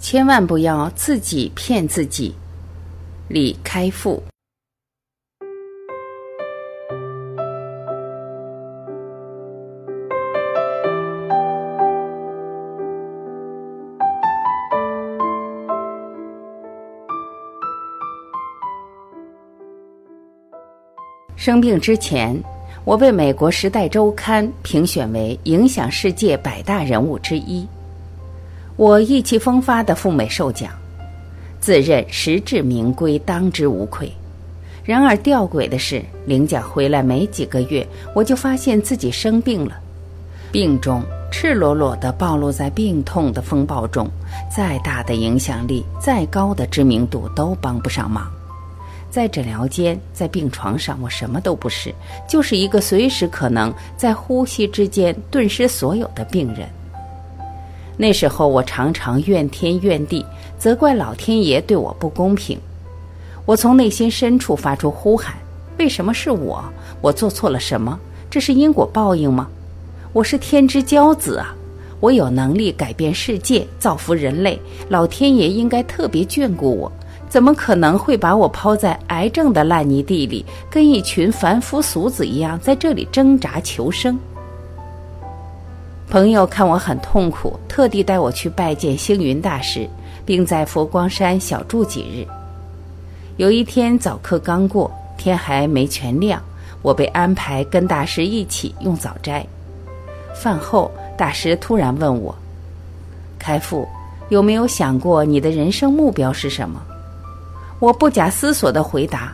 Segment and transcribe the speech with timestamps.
[0.00, 2.34] 千万不要自己骗自己。
[3.28, 4.20] 李开复。
[21.36, 22.42] 生病之前。
[22.84, 27.66] 我被美国《时代周刊》评选为影响世界百大人物之一。
[28.80, 30.72] 我意气风发的赴美受奖，
[31.60, 34.10] 自认实至名归，当之无愧。
[34.82, 39.78] 然而吊诡的是，领奖回来没几个月，我就发现自己生病了。
[40.50, 44.08] 病中赤裸裸的暴露在病痛的风暴中，
[44.50, 48.32] 再大的影响力，再高的知名度，都帮不上忙。
[49.10, 51.94] 在诊疗间，在病床上，我什么都不是，
[52.26, 56.66] 就是一个随时可能在呼吸之间顿失所有的病人。
[58.00, 60.24] 那时候，我常常怨天怨地，
[60.56, 62.58] 责怪老天爷对我不公平。
[63.44, 65.34] 我从内心深处发出呼喊：
[65.78, 66.64] 为什么是我？
[67.02, 68.00] 我做错了什么？
[68.30, 69.46] 这是因果报应吗？
[70.14, 71.54] 我是天之骄子啊！
[72.00, 74.58] 我有能力改变世界，造福人类，
[74.88, 76.90] 老天爷应该特别眷顾我。
[77.28, 84.18] 怎么可能会把我抛在癌症的烂泥地里，跟一群凡夫俗子一样在这里挣扎求生？
[86.10, 89.88] 朋友看我很痛苦，特地带我去拜见星云大师，
[90.26, 92.26] 并在佛光山小住几日。
[93.36, 96.42] 有一天早课刚过，天还没全亮，
[96.82, 99.46] 我被安排跟大师一起用早斋。
[100.34, 102.34] 饭后，大师突然问我
[103.38, 103.86] ：“开复，
[104.30, 106.82] 有没有想过你的人生目标是什么？”
[107.78, 109.32] 我不假思索地回答：“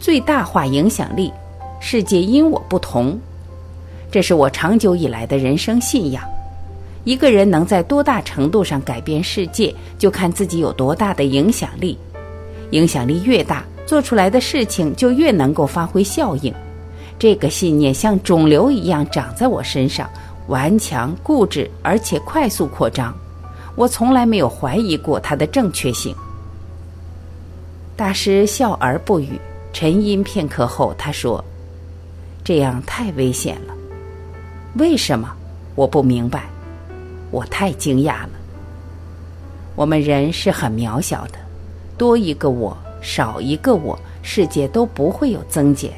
[0.00, 1.32] 最大化影响力，
[1.78, 3.16] 世界因我不同。
[4.10, 6.22] 这是我长久以来的人生信仰。
[7.04, 11.96] 一个人能在多大程度上改变世界，就看自己有多大的影响力。
[12.72, 16.52] 影响力越大，做出来的事情就越能够发挥效应。
[17.18, 20.08] 这个信念像肿瘤一样长在我身上，
[20.48, 23.14] 顽强、固执，而且快速扩张。
[23.74, 26.14] 我从来没有怀疑过它的正确性。”
[27.96, 29.40] 大师笑而不语，
[29.72, 31.42] 沉吟片刻后，他说
[32.44, 33.74] ：“这样太危险了。
[34.74, 35.28] 为什么？
[35.74, 36.44] 我不明白。
[37.30, 38.30] 我太惊讶了。
[39.74, 41.38] 我们人是很渺小的，
[41.96, 45.92] 多一个我，少一个我，世界都不会有增减。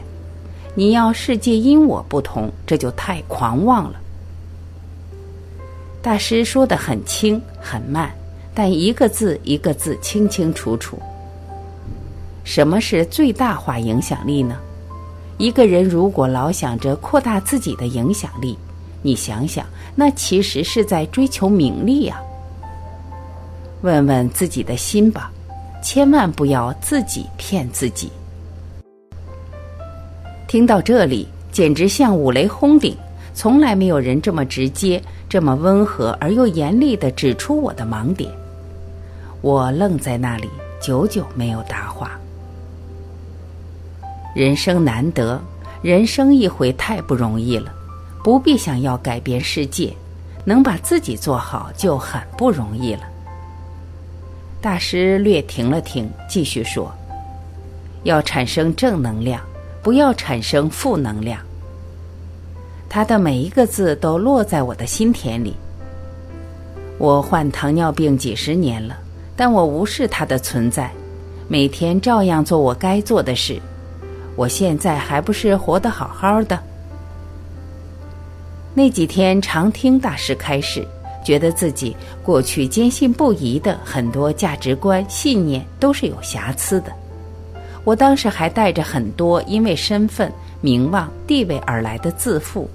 [0.74, 4.00] 你要世界因我不同，这就太狂妄了。”
[6.02, 8.10] 大师说的很轻很慢，
[8.54, 10.98] 但一个字一个字清清楚楚。
[12.44, 14.56] 什么是最大化影响力呢？
[15.40, 18.58] 一个人如果老想着扩大自己的影响力，
[19.00, 19.64] 你想想，
[19.94, 22.20] 那其实是在追求名利呀。
[23.80, 25.32] 问问自己的心吧，
[25.82, 28.12] 千万不要自己骗自己。
[30.46, 32.94] 听到这里，简直像五雷轰顶，
[33.32, 38.30] 从来没有人这么直接、这么温和而又严厉的指出我的盲点。
[39.40, 40.50] 我愣在那里，
[40.82, 42.19] 久久没有答话。
[44.34, 45.40] 人生难得，
[45.82, 47.72] 人生一回太不容易了，
[48.22, 49.92] 不必想要改变世界，
[50.44, 53.02] 能把自己做好就很不容易了。
[54.60, 56.92] 大师略停了停，继续说
[58.04, 59.42] ：“要产生正能量，
[59.82, 61.40] 不要产生负能量。”
[62.88, 65.54] 他的每一个字都落在我的心田里。
[66.98, 68.96] 我患糖尿病几十年了，
[69.34, 70.90] 但我无视它的存在，
[71.48, 73.60] 每天照样做我该做的事。
[74.36, 76.58] 我现在还不是活得好好的。
[78.72, 80.86] 那几天常听大师开示，
[81.24, 86.92] 觉得自己过去坚信不疑的很多价值观信念都是有瑕疵的。
[87.84, 92.70] 我当时还带着很多因为身份、名望、地位而来的自负。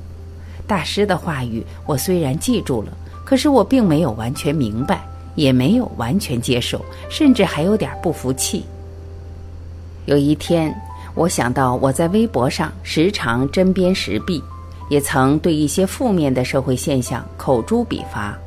[0.68, 2.92] 大师的话语我虽然记住了，
[3.24, 5.02] 可是我并没有完全明白，
[5.36, 8.66] 也没有完全接受，甚至还有点不服气。
[10.06, 10.76] 有一天。
[11.16, 14.44] 我想到我在微博上时常针砭时弊，
[14.90, 18.38] 也曾对一些负面的社会现象口诛笔伐，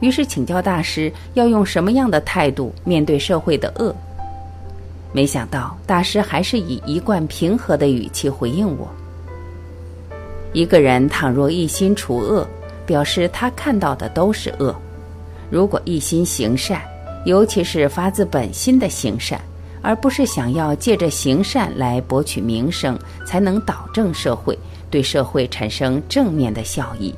[0.00, 3.94] 于是请教大师要用什么样的态度面对社会的恶。
[5.12, 8.88] 没想到大师还是以一贯平和的语气回应我：
[10.54, 12.46] 一个人倘若一心除恶，
[12.86, 14.74] 表示他看到的都是恶；
[15.50, 16.80] 如果一心行善，
[17.26, 19.38] 尤其是发自本心的行善。
[19.84, 24.58] 而不是想要借着行善来博取名声，才能导正社会，
[24.90, 27.14] 对社会产生正面的效益。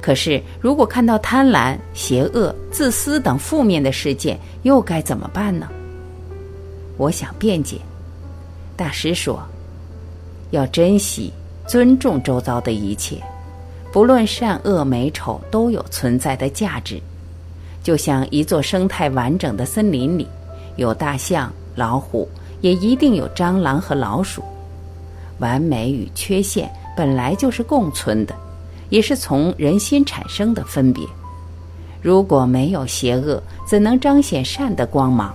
[0.00, 5.66] 可是，如果看到贪婪、邪恶、自私等负面的事件，又该怎么办呢？
[6.98, 7.78] 我想辩解。
[8.76, 9.42] 大师说
[10.52, 11.32] ：“要珍惜、
[11.66, 13.16] 尊重周遭的一切，
[13.92, 17.00] 不论善恶美丑，都有存在的价值。
[17.82, 20.28] 就像一座生态完整的森林里，
[20.78, 22.26] 有大象、老虎，
[22.62, 24.42] 也一定有蟑螂和老鼠。
[25.40, 28.34] 完美与缺陷本来就是共存的。”
[28.90, 31.04] 也是从人心产生的分别。
[32.00, 35.30] 如果没有邪恶，怎能彰显善的光芒？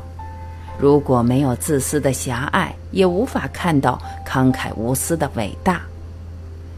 [0.79, 5.83] 如果没有自私的狭隘，也无法看到慷慨无私的伟大。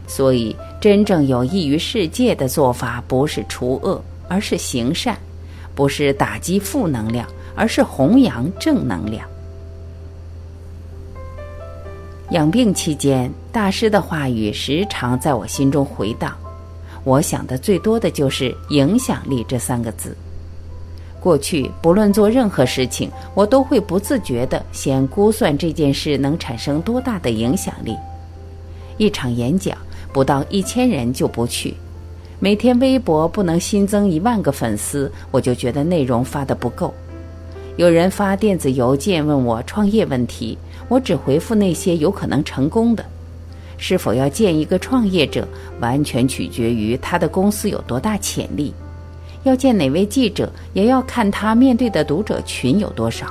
[0.06, 3.98] 所以，真正有益于世界的做法，不是除恶，
[4.28, 5.14] 而是行善；
[5.74, 9.26] 不是打击负能量，而是弘扬正能量。
[12.30, 16.36] 养病期间，大师的话语时常在我心中回荡。
[17.04, 20.16] 我想的最多的就是影响力这三个字。
[21.20, 27.96] 过去不论做任何事情，我都会不自觉地先估算这件事能产生多大的影响力。
[28.96, 29.76] 一场演讲
[30.12, 31.74] 不到一千人就不去，
[32.40, 36.92] 每天微博不能新增一万个粉丝，我就觉得内容发的不够。
[37.76, 40.56] 有人发电子邮件问我创业问题，
[40.88, 43.04] 我只回复那些有可能成功的。
[43.76, 45.46] 是否要见一个创业者，
[45.78, 48.72] 完全取决于他的公司有多大潜力；
[49.42, 53.26] 要见哪位记者，也要看他面对的读者群有多少。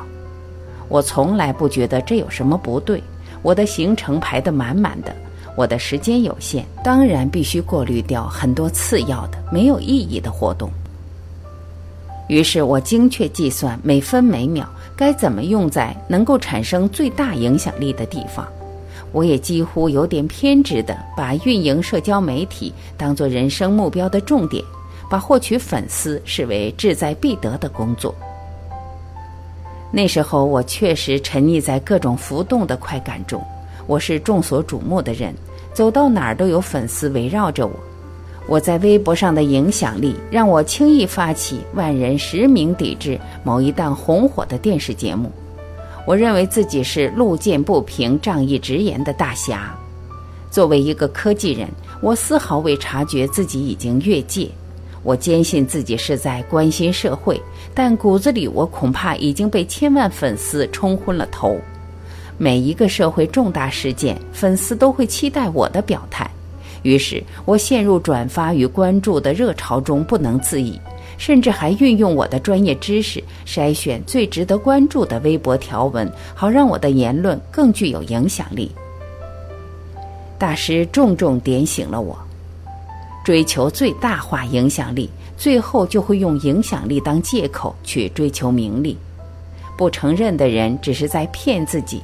[0.90, 3.02] 我从来不觉得这有什么不对。
[3.42, 5.16] 我的行程排得满满的，
[5.56, 10.70] 我的时间有限，当然必须过滤掉很多次要的、没有意义的活动。
[12.28, 18.48] 于是我精确计算每分每秒该怎么用在能够产生最大影响力的地方。
[19.12, 24.64] 我也几乎有点偏执的把运营社交媒体当做人生目标的重点，
[25.10, 28.14] 把获取粉丝视为志在必得的工作。
[29.92, 33.42] 那时候我确实沉溺在各种浮动的快感中，
[33.88, 35.34] 我是众所瞩目的人，
[35.74, 37.74] 走到哪儿都有粉丝围绕着我。
[38.48, 45.32] 我在微博上的影响力让我轻易发起万人实名抵制某一档红火的电视节目。
[46.06, 49.76] 我认为自己是路见不平、仗义直言的大侠。
[50.52, 51.68] 作为一个科技人，
[52.02, 54.48] 我丝毫未察觉自己已经越界。
[55.02, 57.42] 我坚信自己是在关心社会，
[57.74, 61.58] 但骨子里我恐怕已经被千万粉丝冲昏了头。
[62.38, 66.30] 每一个社会重大事件，粉丝都会期待我的表态，
[66.86, 70.80] 于是我陷入转发与关注的热潮中不能自已。
[71.18, 78.70] 甚至还运用我的专业知识筛选最值得关注的微博条文，好让我的言论更具有影响力。
[80.38, 82.18] 大师重重点醒了我：
[83.24, 88.98] 追求最大化影响力，最后就会用影响力当借口去追求名利。
[89.78, 92.04] 不承认的人只是在骗自己。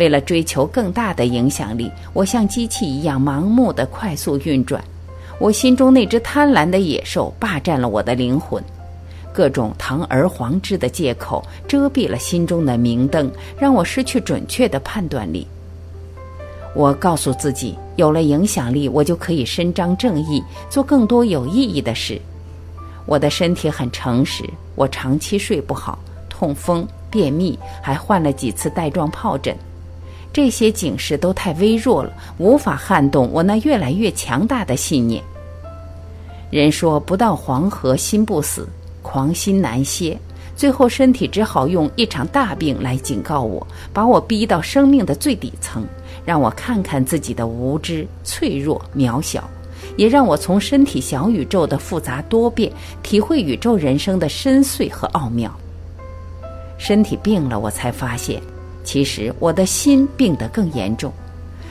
[0.00, 4.82] 为了追求更大的影响力，我像机器一样盲目的快速运转。
[5.38, 8.64] 我心中那只贪婪的野兽霸占了我的灵魂，
[9.30, 15.46] 各种堂而皇之的借口遮蔽了心中的明灯，让我失去准确的判断力。
[16.74, 22.18] 我告诉自己，有了影响力，我就可以伸张正义，做更多有意义的事。
[23.04, 25.98] 我的身体很诚实，我长期睡不好，
[26.30, 29.54] 痛风、便秘，还患了几次带状疱疹。
[30.32, 35.22] 这些警示都太微弱了，无法撼动我那越来越强大的信念。
[36.50, 38.68] 人说不到黄河心不死，
[39.02, 40.18] 狂心难歇，
[40.54, 45.84] 最后身体只好用一场大病来警告我，把我逼到生命的最底层，
[46.24, 49.48] 让我看看自己的无知、脆弱、渺小，
[49.96, 52.72] 也让我从身体小宇宙的复杂多变，
[53.02, 55.52] 体会宇宙人生的深邃和奥妙。
[56.78, 58.40] 身体病了，我才发现。
[58.84, 61.12] 其实我的心病得更严重。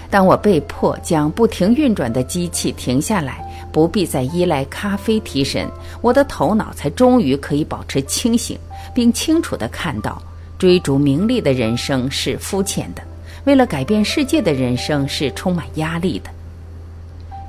[0.09, 5.69] 当我被迫将不停运转的机器停下来，不必再依赖咖啡提神，
[6.01, 8.57] 我的头脑才终于可以保持清醒，
[8.93, 10.19] 并清楚地看到：
[10.57, 13.03] 追逐名利的人生是肤浅的，
[13.43, 16.31] 为了改变世界的人生是充满压力的。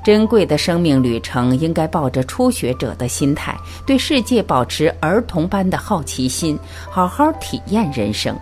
[0.05, 6.59] 珍贵的生命旅程应该抱着初学者的心态，对世界保持儿童般的好奇心，
[6.91, 8.39] 好好体验人生。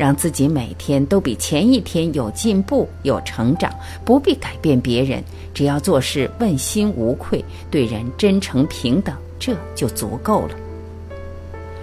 [0.00, 3.70] 让自己每天都比前一天有进步、有成长，
[4.02, 10.54] 不必改变别人，只要做事问心无愧，对人真诚平等，这就足够了。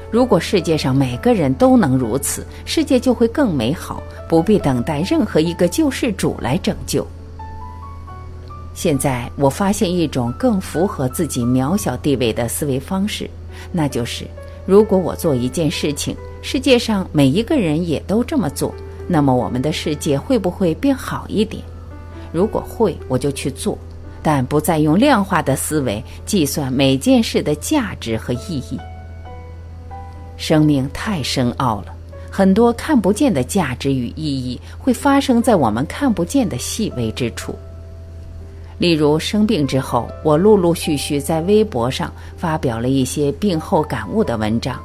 [0.09, 7.05] 如果世界上每个人都能如此，世界就会更美好，不必等待任何一个救世主来拯救。
[8.74, 13.29] 现在我发现一种更符合自己渺小地位的思维方式，
[13.71, 14.25] 那就是：
[14.67, 18.75] 如果我做一件事情，世界上每一个人也都这么做，
[19.07, 21.63] 那么我们的世界会不会变好一点？
[22.33, 23.77] 如果会，我就去做，
[24.21, 28.77] 但不再用量化的思维计算每件事的价值和意义。
[30.36, 31.95] 生命太深奥了，
[32.29, 37.55] 很多看不见的价值与意义会发生在我们看不见的细微之处。
[38.79, 44.79] 例如，生病之后，我陆陆续续在微博上发表了一些病后感悟的文章。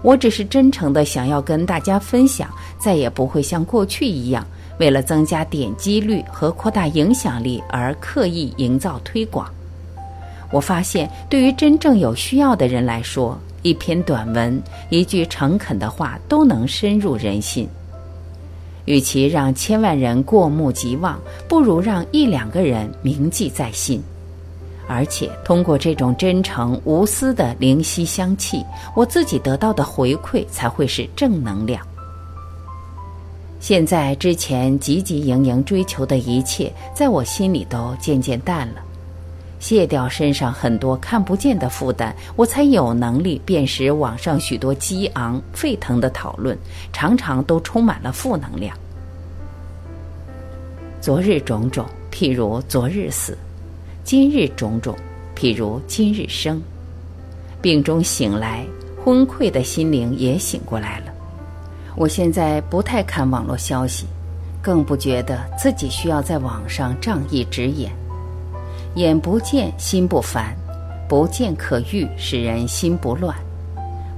[0.00, 4.46] 我只是真诚的想要跟大家分享，再也不会像过去一样，
[4.78, 9.48] 为了增加点击率和扩大影响力而刻意营造推广。
[10.52, 17.68] 我发现，对于真正有需要的人来说，一篇短文、一句诚恳的话都能深入人心。
[18.84, 24.02] 与其让千万人过目即忘，不如让一两个人铭记在心。
[24.88, 31.86] 而且通过这种真诚无私的灵犀相契，我自己得到的回馈才会是正能量。
[33.60, 38.82] 现在之前汲汲营营追求的一切，在我心里都渐渐淡了。
[39.62, 46.58] 卸掉身上很多看不见的负担，我才有能力辨识网上许多激昂沸腾的讨论，
[46.92, 48.76] 常常都充满了负能量。
[51.00, 53.34] 昨日种种，譬如昨日死；
[54.02, 54.96] 今日种种，
[55.36, 56.60] 譬如今日生。
[57.60, 58.66] 病中醒来，
[59.04, 61.12] 昏聩的心灵也醒过来了。
[61.94, 64.06] 我现在不太看网络消息，
[64.60, 67.92] 更不觉得自己需要在网上仗义直言。
[68.94, 70.54] 眼不见心不烦，
[71.08, 73.34] 不见可欲使人心不乱，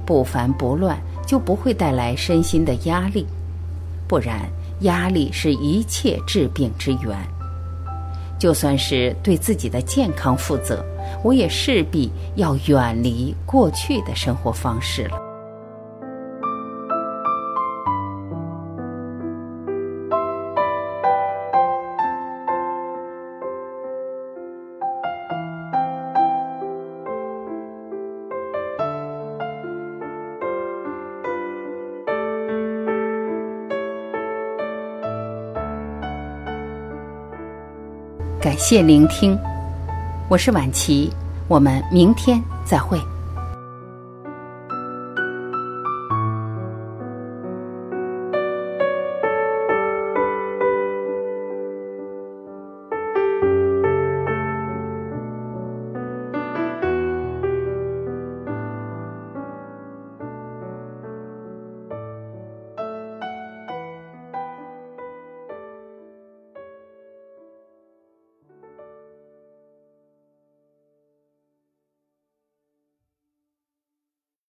[0.05, 3.25] 不烦不乱就不会带来身心的压力，
[4.07, 4.41] 不然
[4.81, 7.17] 压力是一切治病之源。
[8.37, 10.83] 就算是对自己的健康负责，
[11.23, 15.24] 我也势必要远离过去的生活方式了。
[38.45, 39.35] 感谢聆听，
[40.29, 41.11] 我是晚琪，
[41.47, 43.01] 我们明天再会。